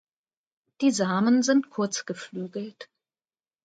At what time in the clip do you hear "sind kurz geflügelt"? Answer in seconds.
1.43-2.89